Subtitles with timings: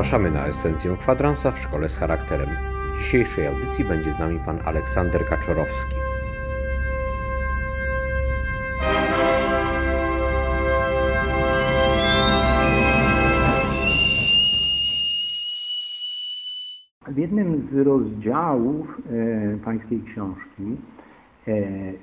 [0.00, 2.48] Zapraszamy na esencję kwadransa w szkole z charakterem.
[2.94, 5.96] W dzisiejszej audycji będzie z nami pan Aleksander Kaczorowski.
[17.08, 20.76] W jednym z rozdziałów e, pańskiej książki,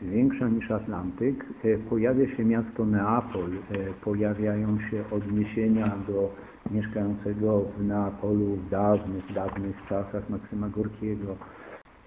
[0.02, 6.32] większa niż Atlantyk, e, pojawia się miasto Neapol, e, pojawiają się odniesienia do
[6.72, 11.36] mieszkającego w Neapolu w dawnych, dawnych czasach Maksyma Gorkiego.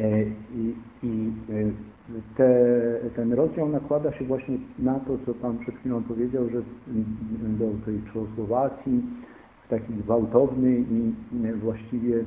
[0.00, 0.22] E,
[0.54, 1.70] I, i e,
[2.36, 2.50] te,
[3.16, 6.62] ten rozdział nakłada się właśnie na to, co Pan przed chwilą powiedział, że
[7.42, 9.02] do tej Czechosłowacji
[9.64, 11.12] w taki gwałtowny i
[11.46, 12.24] e, właściwie e,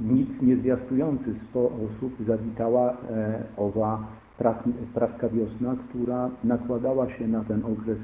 [0.00, 3.98] nic nie zwiastujący sposób zawitała e, owa
[4.38, 4.56] praw,
[4.94, 7.98] prawka wiosna, która nakładała się na ten okres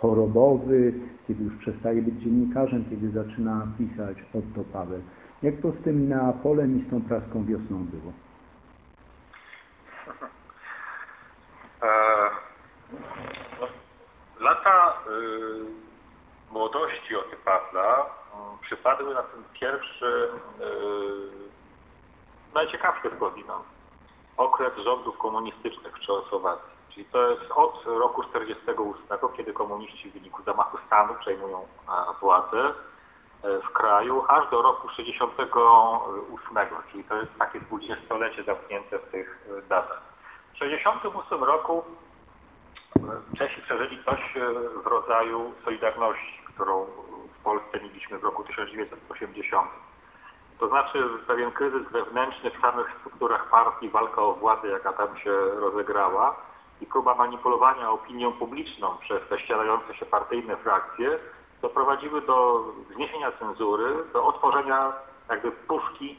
[0.00, 0.92] chorobowy,
[1.28, 5.00] kiedy już przestaje być dziennikarzem, kiedy zaczyna pisać Otto Paweł.
[5.42, 8.12] Jak to z tym Neapolem i z tą praską wiosną było?
[11.82, 12.30] E,
[14.40, 14.94] lata
[16.50, 18.15] y, młodości Oty Pawla
[18.62, 20.30] przypadły na ten pierwszy,
[20.60, 21.56] y,
[22.54, 23.64] najciekawszy skądinąd,
[24.36, 26.76] okres rządów komunistycznych w Czechosłowacji.
[26.94, 31.64] Czyli to jest od roku 1948, kiedy komuniści w wyniku zamachu stanu przejmują e,
[32.20, 32.72] władzę e,
[33.60, 40.02] w kraju, aż do roku 1968, czyli to jest takie dwudziestolecie zamknięte w tych datach.
[40.50, 41.84] W 1968 roku
[43.38, 44.20] Czesi przeżyli coś
[44.84, 46.86] w rodzaju Solidarności, którą
[47.46, 49.70] Polsce mieliśmy w roku 1980.
[50.58, 55.32] To znaczy pewien kryzys wewnętrzny w samych strukturach partii, walka o władzę, jaka tam się
[55.60, 56.36] rozegrała
[56.80, 61.18] i próba manipulowania opinią publiczną przez te ścierające się partyjne frakcje
[61.62, 62.64] doprowadziły do
[62.94, 64.92] zniesienia cenzury, do otworzenia
[65.30, 66.18] jakby puszki,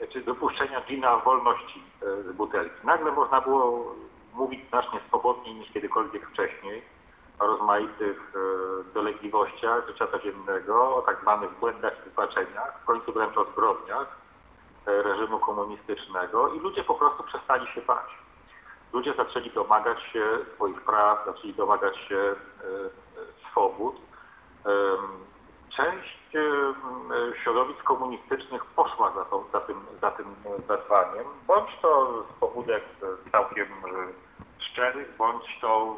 [0.00, 2.86] e, czy dopuszczenia gina wolności e, z butelki.
[2.86, 3.94] Nagle można było
[4.34, 6.82] mówić znacznie swobodniej niż kiedykolwiek wcześniej
[7.40, 13.44] rozmaitych e, dolegliwościach życia codziennego, o tak zwanych błędach i wypaczeniach, w końcu wręcz o
[13.44, 14.16] zbrodniach
[14.86, 18.18] e, reżimu komunistycznego i ludzie po prostu przestali się bać.
[18.92, 22.34] Ludzie zaczęli domagać się swoich praw, zaczęli domagać się e,
[23.50, 23.96] swobód.
[25.76, 26.18] Część
[27.42, 30.26] środowisk komunistycznych poszła za, tą, za, tym, za tym
[30.68, 32.84] wezwaniem, bądź to z pobudek
[33.32, 33.66] całkiem
[34.58, 35.96] szczerych, bądź to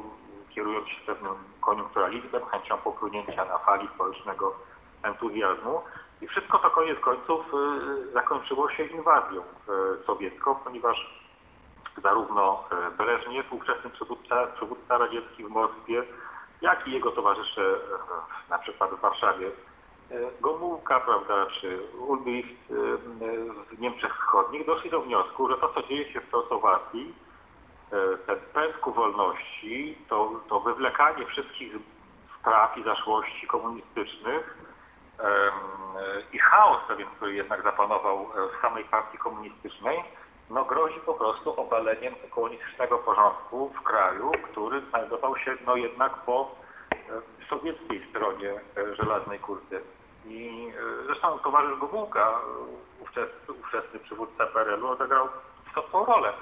[0.88, 4.54] się pewnym koniunkturalizmem, chęcią popłynięcia na fali społecznego
[5.02, 5.80] entuzjazmu.
[6.20, 7.46] I wszystko to koniec końców
[8.12, 9.42] zakończyło się inwazją
[10.06, 11.24] sowiecką, ponieważ
[12.02, 12.64] zarówno
[12.98, 16.02] Breżniew, ówczesny przywódca, przywódca radziecki w Moskwie,
[16.62, 17.76] jak i jego towarzysze
[18.50, 19.50] na przykład w Warszawie,
[20.40, 21.78] Gomułka, prawda, czy
[22.08, 22.68] Ulbricht
[23.70, 27.14] w Niemczech Wschodnich doszli do wniosku, że to, co dzieje się w Czechosłowacji,
[28.26, 31.72] ten pęd wolności, to, to wywlekanie wszystkich
[32.40, 34.58] spraw i zaszłości komunistycznych
[36.32, 40.04] i chaos pewien, który jednak zapanował w samej partii komunistycznej,
[40.50, 46.54] no grozi po prostu obaleniem komunistycznego porządku w kraju, który znajdował się no jednak po
[47.48, 48.60] sowieckiej stronie
[48.92, 49.80] żelaznej kurty.
[50.26, 50.72] I
[51.06, 52.40] zresztą towarzysz Gomułka,
[53.00, 55.28] ówczesny, ówczesny przywódca PRL-u, odegrał
[55.68, 56.32] istotną rolę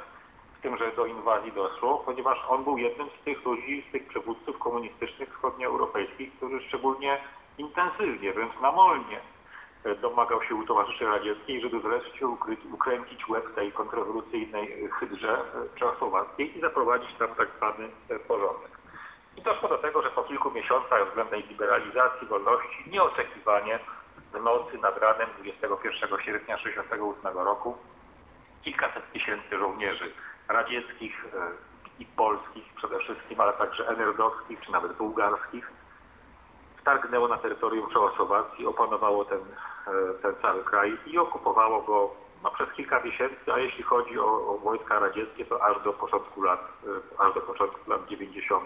[0.62, 4.58] tym, że do inwazji doszło, ponieważ on był jednym z tych ludzi, z tych przywódców
[4.58, 7.20] komunistycznych wschodnioeuropejskich, którzy szczególnie
[7.58, 9.20] intensywnie, wręcz namolnie
[10.00, 15.44] domagał się u towarzyszy radzieckich, żeby wreszcie ukryć, ukręcić łeb tej kontrrewolucyjnej hydrze
[15.74, 17.88] czechosłowackiej i zaprowadzić tam tak zwany
[18.28, 18.70] porządek.
[19.36, 23.78] I doszło do tego, że po kilku miesiącach względnej liberalizacji wolności nieoczekiwanie
[24.32, 27.76] w nocy nad ranem 21 sierpnia 1968 roku
[28.62, 30.12] kilkaset tysięcy żołnierzy
[30.52, 31.26] radzieckich
[31.98, 35.70] i polskich przede wszystkim, ale także enerdowskich czy nawet bułgarskich,
[36.82, 42.10] wtargnęło na terytorium Czechosłowacji, opanowało ten, e, ten cały kraj i okupowało go
[42.42, 46.42] no, przez kilka miesięcy, a jeśli chodzi o, o wojska radzieckie, to aż do początku
[46.42, 46.60] lat,
[47.18, 48.64] e, aż do początku lat 90.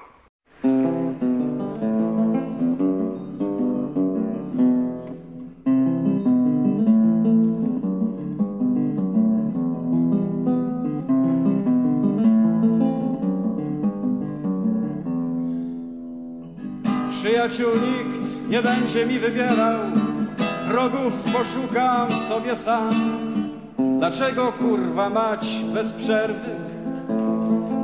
[17.10, 19.78] Przyjaciół nikt nie będzie mi wybierał,
[20.68, 22.94] wrogów poszukam sobie sam.
[23.98, 26.50] Dlaczego kurwa mać bez przerwy?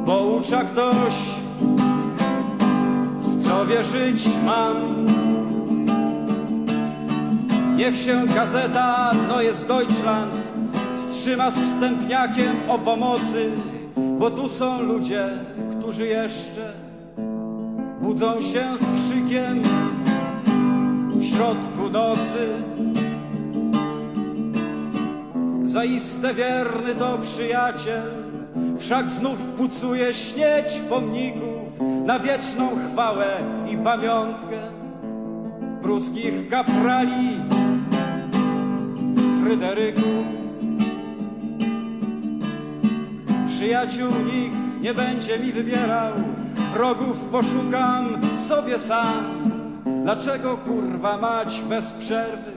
[0.07, 1.15] Poucza ktoś,
[3.23, 5.07] w co wierzyć mam.
[7.77, 10.53] Niech się gazeta No jest Deutschland
[10.97, 13.51] wstrzyma z wstępniakiem o pomocy,
[13.97, 15.29] bo tu są ludzie,
[15.79, 16.82] którzy jeszcze
[18.03, 19.63] budzą się z krzykiem
[21.09, 22.49] w środku nocy.
[25.63, 28.03] Zaiste wierny to przyjaciel,
[28.79, 33.27] wszak znów pucuje śnieć pomników na wieczną chwałę
[33.71, 34.59] i pamiątkę
[35.83, 37.41] pruskich kaprali
[39.45, 40.27] Fryderyków.
[43.47, 46.13] Przyjaciół nikt nie będzie mi wybierał,
[46.73, 48.09] wrogów poszukam
[48.49, 49.25] sobie sam.
[50.03, 52.53] Dlaczego kurwa mać bez przerwy?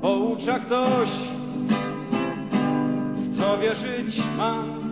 [0.00, 1.08] Poucza ktoś,
[3.14, 4.82] w co wierzyć mam.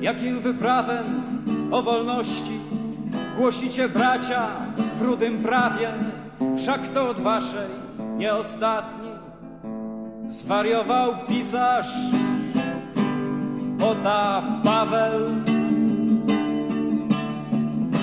[0.00, 1.04] Jakim wyprawem
[1.70, 2.59] o wolności
[3.40, 4.46] głosicie bracia
[4.98, 5.88] w rudym prawie,
[6.56, 7.68] wszak to od waszej
[8.16, 9.10] nie ostatni.
[10.26, 11.94] Zwariował pisarz
[13.82, 15.20] Ota Paweł.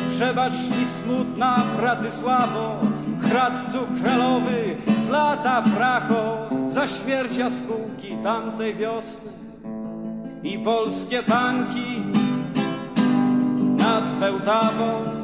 [0.10, 2.80] Przebacz mi smutna Bratysławo,
[3.22, 6.38] Hradcu Krelowy, z lata pracho,
[6.68, 9.31] za śmierć jaskółki tamtej wiosny
[10.44, 12.01] i polskie tanki
[13.78, 15.17] nad Wełtawą.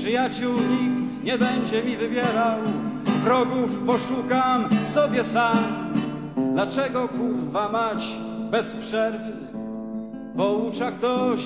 [0.00, 2.58] Przyjaciół nikt nie będzie mi wybierał,
[3.04, 5.58] wrogów poszukam sobie sam.
[6.52, 8.16] Dlaczego kurwa mać
[8.50, 9.32] bez przerwy?
[10.36, 11.40] Poucza ktoś,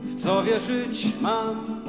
[0.00, 1.81] w co wierzyć mam.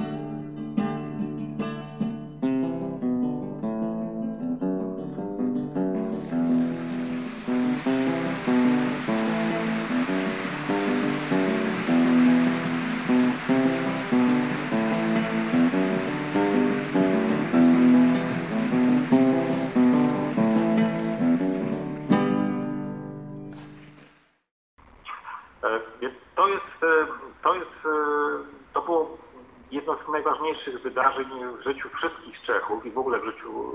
[30.63, 33.73] Najważniejszych wydarzeń w życiu wszystkich Czechów i w ogóle w życiu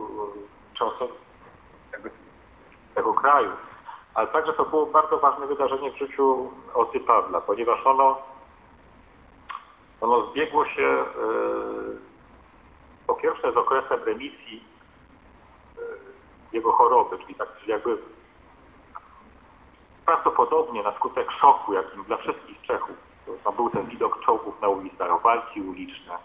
[0.74, 1.12] Czechosł-
[1.92, 2.10] jakby
[2.94, 3.50] tego kraju.
[4.14, 8.18] Ale także to było bardzo ważne wydarzenie w życiu Osy Pawla, ponieważ ono,
[10.00, 11.04] ono zbiegło się e,
[13.06, 14.64] po pierwsze z okresem remisji
[15.78, 15.80] e,
[16.52, 17.98] jego choroby, czyli tak jakby
[20.06, 22.96] prawdopodobnie na skutek szoku, jakim dla wszystkich Czechów
[23.44, 26.18] to był ten widok czołgów na ulicach, walki uliczne,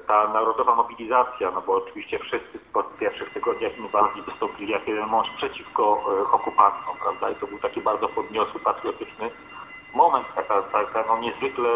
[0.00, 5.30] ta narodowa mobilizacja, no bo oczywiście wszyscy po pierwszych tygodniach inwazji wystąpili jak jeden mąż
[5.36, 7.30] przeciwko e, okupantom, prawda?
[7.30, 9.30] I to był taki bardzo podniosły, patriotyczny
[9.94, 11.68] moment, taka, taka no niezwykle,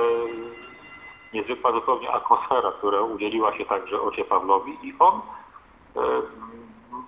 [1.33, 5.15] niezwykła zupełnie atmosfera, która udzieliła się także Ocie Pawlowi i on
[5.97, 6.01] e,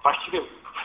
[0.03, 0.41] właściwie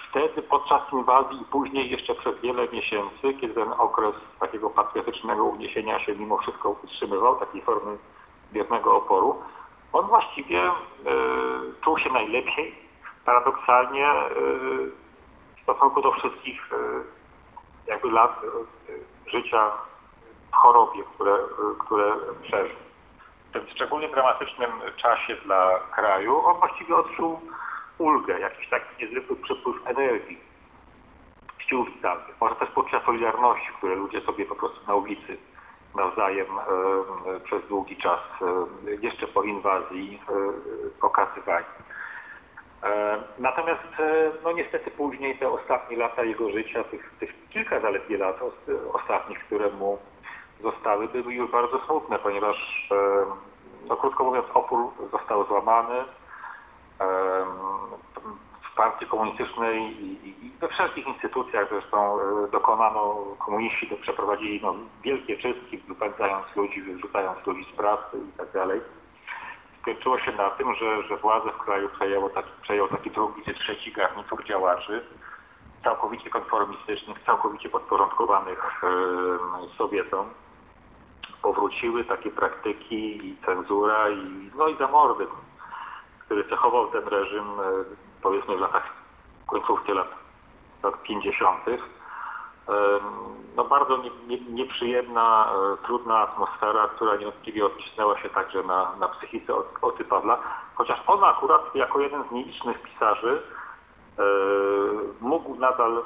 [0.09, 5.99] wtedy podczas inwazji i później jeszcze przez wiele miesięcy, kiedy ten okres takiego patriotycznego uniesienia
[5.99, 7.97] się mimo wszystko utrzymywał, takiej formy
[8.53, 9.41] biernego oporu,
[9.93, 10.71] on właściwie e,
[11.83, 12.75] czuł się najlepiej,
[13.25, 14.29] paradoksalnie e,
[15.57, 16.77] w stosunku do wszystkich e,
[17.91, 18.41] jakby lat
[19.27, 19.71] życia
[20.51, 21.37] w chorobie, które,
[21.79, 22.77] które przeżył.
[23.49, 27.39] W tym szczególnie dramatycznym czasie dla kraju on właściwie odczuł
[27.97, 30.39] ulgę, jakiś taki niezwykły przepływ energii,
[31.59, 35.37] sił witalnych, może też poczucia solidarności, które ludzie sobie po prostu na ulicy
[35.95, 38.45] nawzajem e, przez długi czas, e,
[39.01, 40.33] jeszcze po inwazji, e,
[41.01, 41.65] pokazywali.
[42.83, 43.83] E, Natomiast
[44.43, 49.39] no niestety później te ostatnie lata jego życia, tych, tych kilka zaledwie lat os- ostatnich,
[49.39, 49.97] które mu
[50.61, 52.89] zostały, były już bardzo smutne, ponieważ,
[53.87, 54.79] no krótko mówiąc, opór
[55.11, 56.03] został złamany.
[58.75, 63.15] Partii komunistycznej i, we wszelkich instytucjach zresztą e, dokonano,
[63.45, 68.81] komuniści to przeprowadzili no, wielkie czystki, wypędzając ludzi, wyrzucając ludzi z pracy i tak dalej.
[69.81, 73.91] Skończyło się na tym, że, że w kraju przejęło taki, przejął taki drugi czy trzeci
[73.91, 75.03] garnitur działaczy,
[75.83, 78.81] całkowicie konformistycznych, całkowicie podporządkowanych
[79.77, 80.29] Sowietom.
[81.41, 85.27] Powróciły takie praktyki i cenzura i, no i zamordy,
[86.19, 88.83] który cechował ten reżim e, powiedzmy w latach,
[89.43, 90.07] w końcówce lat,
[90.83, 91.59] lat 50.
[93.55, 99.07] No bardzo nie, nie, nieprzyjemna, e, trudna atmosfera, która niewątpliwie odcisnęła się także na, na
[99.07, 100.37] psychice Oty Pawla,
[100.75, 103.41] chociaż on akurat jako jeden z nielicznych pisarzy
[104.19, 104.23] e,
[105.21, 106.03] mógł nadal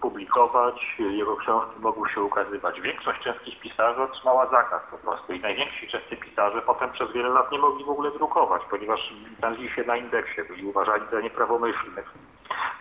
[0.00, 2.80] publikować, jego książki mogły się ukazywać.
[2.80, 7.52] Większość czeskich pisarzy otrzymała zakaz po prostu i najwięksi czescy pisarze potem przez wiele lat
[7.52, 12.14] nie mogli w ogóle drukować, ponieważ znaleźli się na indeksie, byli uważani za nieprawomyślnych.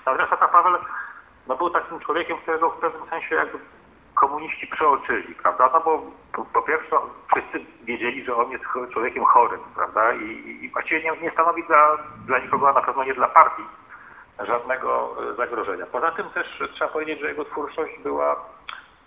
[0.05, 0.73] Natomiast Tata Paweł
[1.47, 3.59] no, był takim człowiekiem, którego w pewnym sensie jakby
[4.15, 5.69] komuniści przeoczyli, prawda?
[5.73, 6.01] No bo
[6.33, 6.95] po, po pierwsze
[7.31, 10.13] wszyscy wiedzieli, że on jest człowiekiem chorym, prawda?
[10.13, 13.63] I, i właściwie nie, nie stanowi dla, dla nikogo, a na pewno nie dla partii,
[14.45, 15.85] żadnego e, zagrożenia.
[15.85, 18.45] Poza tym też trzeba powiedzieć, że jego twórczość była,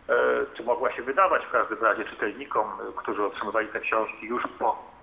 [0.09, 0.15] e,
[0.57, 4.95] czy mogła się wydawać w każdym razie czytelnikom, którzy otrzymywali te książki już po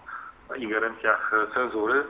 [0.57, 2.03] ingerencjach cenzury,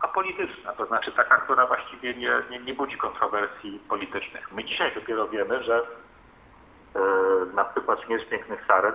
[0.00, 4.52] apolityczna, to znaczy taka, która właściwie nie, nie, nie budzi kontrowersji politycznych.
[4.52, 7.00] My dzisiaj dopiero wiemy, że e,
[7.54, 8.94] na przykład Śmierć Pięknych Saren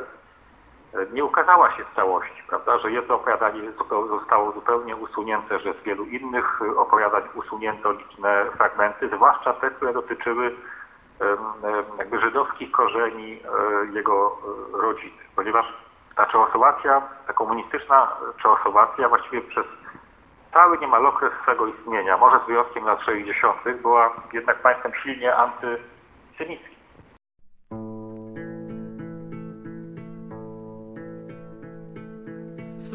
[1.13, 3.71] nie ukazała się w całości, prawda, że jedno opowiadanie
[4.09, 10.55] zostało zupełnie usunięte, że z wielu innych opowiadań usunięto liczne fragmenty, zwłaszcza te, które dotyczyły
[11.97, 14.37] jakby żydowskich korzeni e, jego
[14.73, 15.65] e, rodziny, ponieważ
[16.15, 19.65] ta Czechosłowacja, ta komunistyczna Czechosłowacja właściwie przez
[20.53, 26.76] cały niemal okres swego istnienia, może z wyjątkiem lat 60., była jednak państwem silnie antysemickim.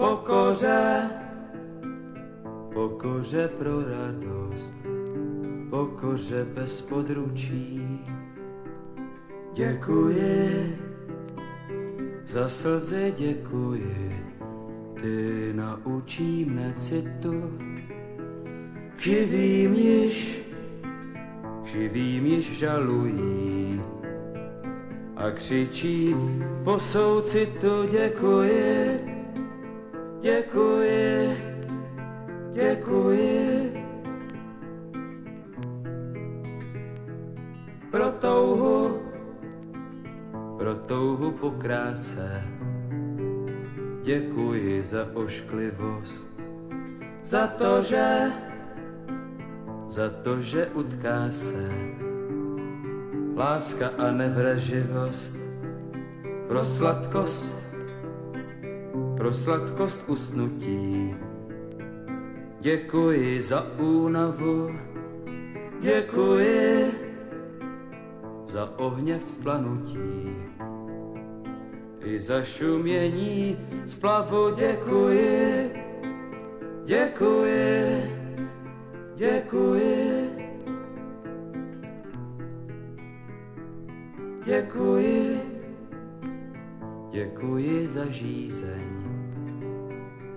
[0.00, 1.10] pokoře,
[2.72, 4.74] pokoře pro radost,
[5.70, 8.00] pokoře bez područí.
[9.54, 10.78] Děkuji,
[12.26, 14.24] za slzy děkuji,
[15.02, 17.58] ty naučí mne citu.
[18.98, 20.44] Živým již,
[21.64, 23.80] živým již žalují
[25.16, 26.16] a křičí
[26.64, 29.09] po soucitu děkuji
[30.20, 31.36] Děkuji,
[32.52, 33.72] děkuji.
[37.90, 39.00] Pro touhu,
[40.58, 42.42] pro touhu po kráse.
[44.02, 46.28] Děkuji za ošklivost,
[47.24, 48.32] za to, že,
[49.88, 51.70] za to, že utká se
[53.36, 55.36] láska a nevraživost.
[56.48, 57.59] Pro sladkost
[59.20, 61.14] pro sladkost usnutí.
[62.60, 64.70] Děkuji za únavu,
[65.80, 66.92] děkuji
[68.46, 70.24] za ohně vzplanutí.
[72.04, 75.70] I za šumění splavu děkuji,
[76.84, 78.10] děkuji,
[79.16, 80.30] děkuji.
[84.44, 85.40] Děkuji,
[87.12, 89.09] děkuji za žízeň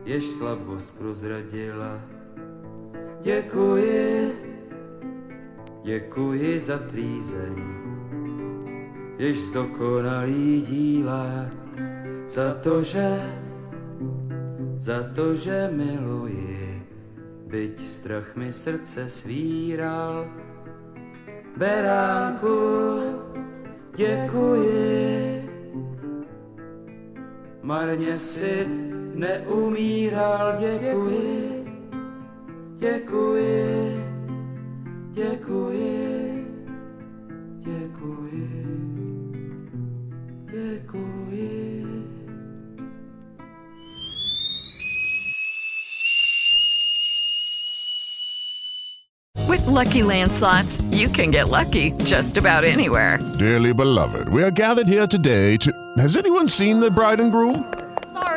[0.06, 2.00] jež slabost prozradila.
[3.22, 4.32] Děkuji,
[5.84, 7.56] děkuji za trýzeň,
[9.18, 11.46] jež zdokonalý díla.
[12.28, 13.38] Za to, že,
[14.78, 16.84] za to, že miluji,
[17.48, 20.28] byť strach mi srdce svíral.
[21.58, 23.00] Beránku,
[23.96, 25.50] děkuji,
[27.62, 28.68] marně si
[29.24, 31.66] neumíral, děkuji,
[32.78, 34.04] děkuji,
[35.12, 36.46] děkuji,
[37.60, 38.50] děkuji,
[40.52, 41.24] děkuji.
[49.50, 53.20] With Lucky Land slots, you can get lucky just about anywhere.
[53.38, 55.72] Dearly beloved, we are gathered here today to.
[55.98, 57.83] Has anyone seen the bride and groom?